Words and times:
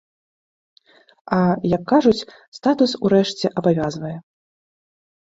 А, 1.15 1.37
як 1.73 1.83
кажуць, 1.91 2.27
статус 2.59 2.95
урэшце 3.09 3.51
абавязвае. 3.63 4.15